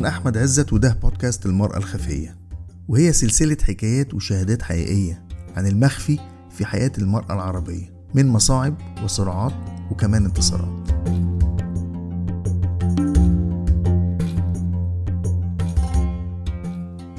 أنا 0.00 0.08
أحمد 0.08 0.38
عزت 0.38 0.72
وده 0.72 0.96
بودكاست 1.02 1.46
المرأة 1.46 1.76
الخفية 1.76 2.36
وهي 2.88 3.12
سلسلة 3.12 3.56
حكايات 3.68 4.14
وشهادات 4.14 4.62
حقيقية 4.62 5.22
عن 5.56 5.66
المخفي 5.66 6.18
في 6.50 6.64
حياة 6.64 6.92
المرأة 6.98 7.34
العربية 7.34 7.92
من 8.14 8.28
مصاعب 8.28 8.74
وصراعات 9.04 9.52
وكمان 9.90 10.24
انتصارات. 10.24 10.90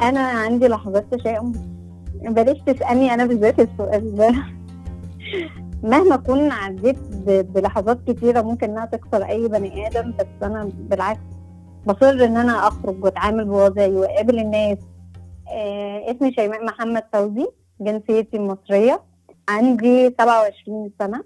أنا 0.01 0.19
عندي 0.19 0.67
لحظات 0.67 1.05
تشاؤم. 1.15 1.51
بلاش 2.21 2.57
تسألني 2.65 3.13
أنا 3.13 3.25
بالذات 3.25 3.59
السؤال 3.59 4.15
ده. 4.15 4.33
مهما 5.83 6.15
كنت 6.15 6.51
عديت 6.51 6.97
بلحظات 7.27 8.11
كتيرة 8.11 8.41
ممكن 8.41 8.69
إنها 8.69 8.85
تكسر 8.85 9.23
أي 9.23 9.47
بني 9.47 9.87
آدم 9.87 10.13
بس 10.19 10.25
أنا 10.43 10.69
بالعكس 10.89 11.19
بصر 11.85 12.09
ان 12.09 12.37
أنا 12.37 12.67
اخرج 12.67 13.03
واتعامل 13.03 13.45
بوضعي 13.45 13.91
وأقابل 13.95 14.39
الناس. 14.39 14.77
آه 15.49 16.11
اسمي 16.11 16.33
شيماء 16.33 16.65
محمد 16.65 17.03
فوزي 17.13 17.47
جنسيتي 17.81 18.39
مصرية 18.39 19.03
عندي 19.49 20.15
27 20.19 20.91
سنة. 20.99 21.23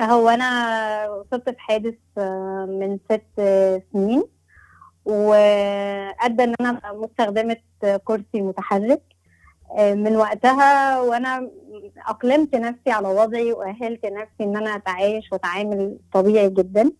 هو 0.00 0.28
أنا 0.28 1.10
وصلت 1.10 1.50
في 1.50 1.58
حادث 1.58 1.94
آه، 2.18 2.66
من 2.68 2.98
ست 3.10 3.40
سنين 3.92 4.24
وأدى 5.04 6.44
إن 6.44 6.54
أنا 6.60 6.70
أبقى 6.70 6.96
مستخدمة 6.96 7.56
كرسي 8.04 8.42
متحرك. 8.42 9.02
آه، 9.78 9.94
من 9.94 10.16
وقتها 10.16 11.00
وأنا 11.00 11.50
أقلمت 12.08 12.54
نفسي 12.56 12.90
على 12.90 13.08
وضعي 13.08 13.52
وأهلت 13.52 14.04
نفسي 14.06 14.40
إن 14.44 14.56
أنا 14.56 14.76
أتعايش 14.76 15.32
وأتعامل 15.32 15.98
طبيعي 16.12 16.50
جدا. 16.50 16.92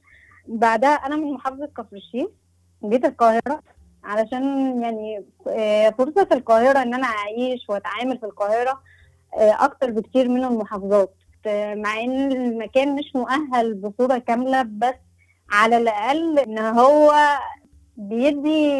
بعدها 0.48 0.90
أنا 0.90 1.16
من 1.16 1.32
محافظة 1.32 1.66
كفر 1.66 1.96
الشيخ 1.96 2.28
جيت 2.84 3.04
القاهرة 3.04 3.60
علشان 4.04 4.42
يعني 4.82 5.24
آه، 5.48 5.90
فرصة 5.90 6.24
في 6.24 6.34
القاهرة 6.34 6.82
إن 6.82 6.94
أنا 6.94 7.06
أعيش 7.06 7.68
وأتعامل 7.68 8.18
في 8.18 8.26
القاهرة 8.26 8.80
آه، 9.38 9.64
أكتر 9.64 9.90
بكتير 9.90 10.28
من 10.28 10.44
المحافظات. 10.44 11.14
آه، 11.46 11.74
مع 11.74 12.00
إن 12.00 12.32
المكان 12.32 12.94
مش 12.96 13.12
مؤهل 13.14 13.74
بصورة 13.74 14.18
كاملة 14.18 14.62
بس 14.62 14.94
على 15.50 15.76
الأقل 15.76 16.38
إن 16.38 16.58
هو 16.58 17.14
بيدي 17.96 18.72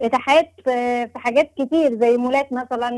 إتاحات 0.00 0.50
في 0.64 1.10
حاجات 1.14 1.50
كتير 1.58 1.98
زي 2.00 2.16
مولات 2.16 2.52
مثلا 2.52 2.90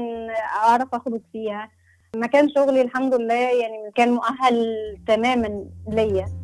أعرف 0.56 0.94
أخرج 0.94 1.20
فيها. 1.32 1.70
مكان 2.16 2.48
شغلي 2.48 2.82
الحمد 2.82 3.14
لله 3.14 3.34
يعني 3.34 3.90
كان 3.94 4.12
مؤهل 4.12 4.66
تماما 5.06 5.64
ليا. 5.88 6.41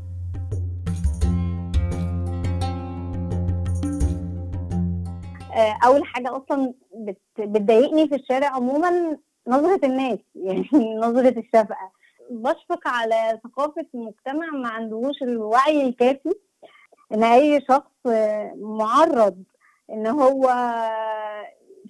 أول 5.59 6.05
حاجة 6.05 6.37
أصلا 6.37 6.75
بت- 6.95 7.19
بتضايقني 7.39 8.09
في 8.09 8.15
الشارع 8.15 8.49
عموما 8.49 9.19
نظرة 9.47 9.81
الناس 9.87 10.19
يعني 10.45 10.69
نظرة 10.97 11.39
الشفقه 11.39 11.91
بشفق 12.31 12.89
على 12.89 13.41
ثقافة 13.45 13.87
المجتمع 13.95 14.47
ما 14.47 14.69
عندهوش 14.69 15.23
الوعي 15.23 15.87
الكافي 15.89 16.35
إن 17.13 17.25
أي 17.25 17.61
شخص 17.69 17.91
آه، 18.07 18.53
معرض 18.57 19.43
إن 19.93 20.07
هو 20.07 20.43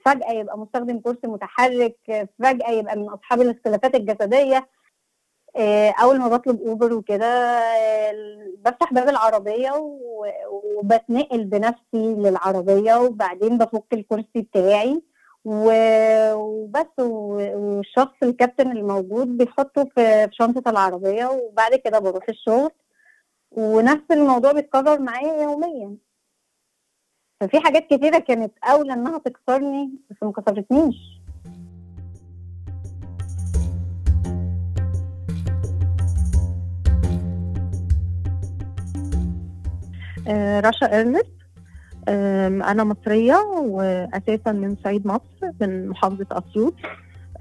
فجأة 0.05 0.31
يبقى 0.33 0.59
مستخدم 0.59 0.99
كرسي 1.01 1.27
متحرك 1.27 2.29
فجأة 2.39 2.71
يبقى 2.71 2.97
من 2.97 3.09
أصحاب 3.09 3.41
الاختلافات 3.41 3.95
الجسدية. 3.95 4.69
آه، 5.59 5.95
أول 6.03 6.19
ما 6.19 6.28
بطلب 6.28 6.61
أوبر 6.61 6.92
وكده 6.92 7.27
آه، 7.27 8.12
بفتح 8.59 8.92
باب 8.92 9.09
العربية 9.09 9.70
و- 9.73 10.27
وبتنقل 10.78 11.45
بنفسي 11.45 12.15
للعربية 12.15 12.95
وبعدين 12.95 13.59
بفك 13.59 13.84
الكرسي 13.93 14.27
بتاعي 14.43 15.03
وبس 15.44 16.99
والشخص 16.99 18.15
الكابتن 18.22 18.71
الموجود 18.71 19.37
بيحطه 19.38 19.84
في 19.94 20.28
شنطة 20.33 20.71
العربية 20.71 21.27
وبعد 21.27 21.75
كده 21.75 21.99
بروح 21.99 22.28
الشغل 22.28 22.71
ونفس 23.50 24.04
الموضوع 24.10 24.53
بيتكرر 24.53 24.99
معايا 25.00 25.43
يوميا. 25.43 25.97
ففي 27.41 27.60
حاجات 27.60 27.87
كتيرة 27.87 28.19
كانت 28.19 28.53
أولى 28.65 28.93
إنها 28.93 29.19
تكسرني 29.19 29.91
بس 30.10 30.16
ما 30.22 30.33
كسرتنيش. 30.33 31.18
رشا 40.61 41.00
إرنست. 41.00 41.39
أنا 42.69 42.84
مصرية 42.84 43.37
وأساسا 43.56 44.53
من 44.53 44.77
صعيد 44.84 45.06
مصر 45.06 45.53
من 45.61 45.89
محافظة 45.89 46.27
أسيوط. 46.33 46.75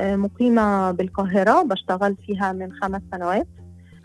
آه، 0.02 0.16
مقيمة 0.16 0.92
بالقاهرة 0.92 1.62
بشتغل 1.64 2.16
فيها 2.26 2.52
من 2.52 2.74
خمس 2.74 3.02
سنوات. 3.12 3.48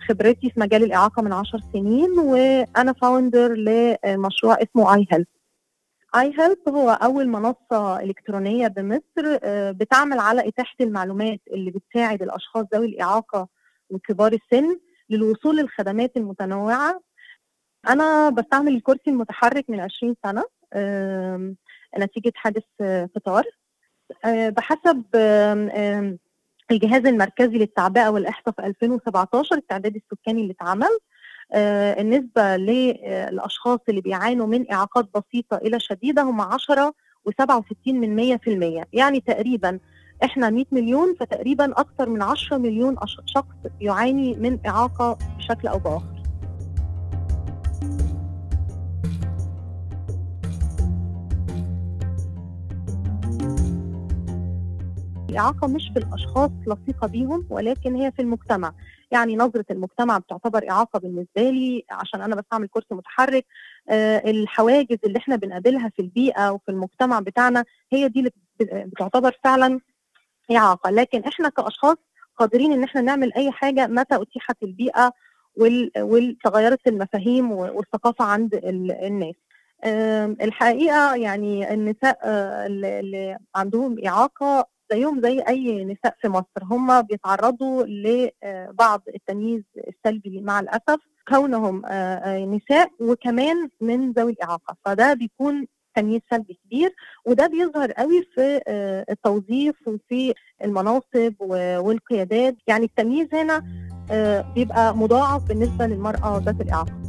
خبرتي 0.09 0.51
في 0.51 0.61
مجال 0.61 0.83
الإعاقة 0.83 1.23
من 1.23 1.33
عشر 1.33 1.61
سنين 1.73 2.11
وأنا 2.19 2.93
founder 2.93 3.55
لمشروع 3.55 4.57
اسمه 4.63 4.95
I 4.95 5.07
Help 5.13 5.27
I 6.17 6.35
Help 6.39 6.59
هو 6.69 6.91
أول 6.91 7.29
منصة 7.29 8.01
إلكترونية 8.01 8.69
بمصر 8.69 9.39
آه، 9.43 9.71
بتعمل 9.71 10.19
على 10.19 10.49
إتاحة 10.49 10.77
المعلومات 10.81 11.41
اللي 11.53 11.71
بتساعد 11.71 12.23
الأشخاص 12.23 12.65
ذوي 12.75 12.87
الإعاقة 12.87 13.49
وكبار 13.91 14.33
السن 14.33 14.79
للوصول 15.11 15.57
للخدمات 15.57 16.17
المتنوعة 16.17 17.01
أنا 17.89 18.29
بستعمل 18.31 18.77
الكرسي 18.77 19.03
المتحرك 19.11 19.65
من 19.71 19.81
20 19.81 20.15
سنة 20.27 20.45
آم، 20.75 21.57
نتيجة 21.99 22.33
حادث 22.37 22.63
آه، 22.81 23.09
قطار 23.17 23.45
آه، 24.25 24.49
بحسب 24.49 25.03
آم، 25.15 25.69
آم، 25.71 26.19
الجهاز 26.71 27.07
المركزي 27.07 27.59
للتعبئة 27.59 28.09
والإحصاء 28.09 28.55
في 28.55 28.67
2017 28.67 29.57
التعداد 29.57 29.97
السكاني 29.97 30.43
اللي 30.43 30.53
اتعمل. 30.53 30.99
آه، 31.53 32.01
النسبة 32.01 32.57
للأشخاص 32.57 33.79
اللي 33.89 34.01
بيعانوا 34.01 34.47
من 34.47 34.73
إعاقات 34.73 35.09
بسيطة 35.15 35.57
إلى 35.57 35.81
شديدة 35.81 36.23
هم 36.23 36.41
10 36.41 36.95
و67 37.29 37.75
من 37.87 38.17
100% 38.17 38.85
يعني 38.93 39.21
تقريبا 39.21 39.79
إحنا 40.25 40.51
100 40.51 40.65
مليون 40.73 41.15
فتقريبا 41.15 41.73
أكثر 41.73 42.09
من 42.09 42.23
10 42.23 42.59
مليون 42.59 42.97
شخص 43.27 43.47
يعاني 43.81 44.35
من 44.37 44.59
إعاقة 44.67 45.19
بشكل 45.39 45.69
أو 45.69 45.79
بآخر. 45.79 46.12
الإعاقة 55.33 55.69
مش 55.69 55.91
في 55.95 55.99
الأشخاص 55.99 56.51
لصيقة 56.67 57.07
بيهم 57.07 57.47
ولكن 57.51 57.95
هي 57.95 58.13
في 58.13 58.23
المجتمع. 58.23 58.73
يعني 59.11 59.37
نظرة 59.37 59.65
المجتمع 59.71 60.19
بتعتبر 60.19 60.71
إعاقة 60.71 60.99
بالنسبة 60.99 61.51
لي 61.51 61.85
عشان 61.91 62.21
أنا 62.21 62.37
بستعمل 62.37 62.69
كرسي 62.69 62.95
متحرك. 62.95 63.47
آه، 63.89 64.31
الحواجز 64.31 64.99
اللي 65.05 65.19
إحنا 65.19 65.37
بنقابلها 65.37 65.89
في 65.97 66.03
البيئة 66.03 66.51
وفي 66.51 66.69
المجتمع 66.69 67.21
بتاعنا 67.21 67.65
هي 67.93 68.09
دي 68.09 68.19
اللي 68.19 68.31
بت- 68.61 68.73
بتعتبر 68.87 69.39
فعلا 69.45 69.81
إعاقة. 70.57 70.91
لكن 70.91 71.21
إحنا 71.25 71.49
كأشخاص 71.49 71.97
قادرين 72.37 72.73
إن 72.73 72.85
إحنا 72.85 73.01
نعمل 73.01 73.33
أي 73.35 73.51
حاجة 73.53 73.87
متى 73.87 74.23
أتيحت 74.23 74.63
البيئة 74.63 75.13
وال- 75.57 75.91
والتغيرت 75.99 76.87
المفاهيم 76.87 77.53
والثقافة 77.53 78.25
عند 78.25 78.55
ال- 78.55 78.93
الناس. 78.93 79.35
آم، 79.85 80.37
الحقيقة 80.43 81.15
يعني 81.15 81.75
النساء 81.75 82.19
آه، 82.25 82.67
اللي 82.67 83.39
عندهم 83.55 83.97
إعاقة 84.07 84.72
زيهم 84.93 85.21
زي 85.21 85.41
أي 85.49 85.85
نساء 85.85 86.15
في 86.21 86.29
مصر. 86.29 86.63
هم 86.63 87.03
بيتعرضوا 87.03 87.85
لبعض 87.85 89.03
التمييز 89.15 89.63
السلبي 89.89 90.41
مع 90.41 90.61
الأسف 90.61 91.01
كونهم 91.29 91.87
آه، 91.87 91.91
آه، 91.91 92.45
نساء 92.45 92.91
وكمان 93.01 93.69
من 93.81 94.13
ذوي 94.13 94.33
الإعاقة. 94.33 94.77
فده 94.85 95.15
بيكون 95.15 95.67
تمييز 95.97 96.21
سلبي 96.31 96.59
كبير 96.65 96.95
وده 97.27 97.47
بيظهر 97.47 97.93
قوي 97.93 98.23
في 98.35 98.61
آه، 98.69 99.05
التوظيف 99.11 99.89
وفي 99.89 100.35
المناصب 100.65 101.35
والقيادات. 101.41 102.57
يعني 102.67 102.85
التمييز 102.85 103.29
هنا 103.35 103.63
آه، 104.11 104.53
بيبقى 104.55 104.97
مضاعف 104.97 105.49
بالنسبة 105.49 105.87
للمرأة 105.87 106.43
ذات 106.45 106.61
الإعاقة. 106.61 107.02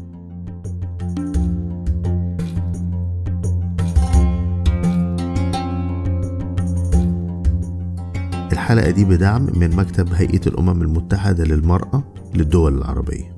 الحلقة 8.64 8.92
دي 8.92 9.06
بدعم 9.06 9.50
من 9.56 9.76
مكتب 9.76 10.14
هيئة 10.14 10.48
الأمم 10.48 10.82
المتحدة 10.82 11.44
للمرأة 11.44 12.04
للدول 12.36 12.78
العربية. 12.78 13.36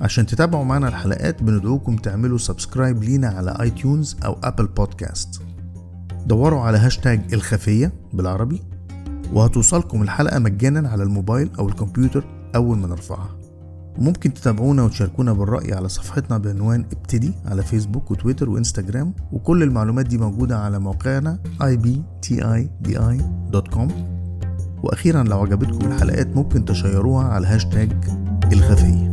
عشان 0.00 0.26
تتابعوا 0.26 0.64
معنا 0.64 0.88
الحلقات 0.88 1.42
بندعوكم 1.42 1.96
تعملوا 1.96 2.38
subscribe 2.38 3.02
لينا 3.02 3.28
على 3.28 3.56
iTunes 3.60 4.16
أو 4.24 4.36
Apple 4.42 4.66
Podcast. 4.66 5.42
دوروا 6.26 6.60
على 6.60 6.78
هاشتاج 6.78 7.34
الخفية 7.34 7.92
بالعربي 8.12 8.62
وهتوصلكم 9.32 10.02
الحلقة 10.02 10.38
مجانا 10.38 10.88
على 10.88 11.02
الموبايل 11.02 11.50
أو 11.58 11.68
الكمبيوتر 11.68 12.24
أول 12.54 12.78
ما 12.78 12.88
نرفعها. 12.88 13.39
ممكن 13.98 14.34
تتابعونا 14.34 14.82
وتشاركونا 14.82 15.32
بالرأي 15.32 15.72
على 15.74 15.88
صفحتنا 15.88 16.38
بعنوان 16.38 16.84
ابتدي 16.92 17.32
على 17.46 17.62
فيسبوك 17.62 18.10
وتويتر 18.10 18.50
وإنستجرام 18.50 19.14
وكل 19.32 19.62
المعلومات 19.62 20.06
دي 20.06 20.18
موجودة 20.18 20.58
على 20.58 20.78
موقعنا 20.78 21.38
ibtidi.com 21.62 22.60
وأخيرا 24.82 25.22
لو 25.22 25.40
عجبتكم 25.40 25.92
الحلقات 25.92 26.36
ممكن 26.36 26.64
تشيروها 26.64 27.24
على 27.24 27.46
هاشتاج 27.46 27.92
الخفية. 28.52 29.09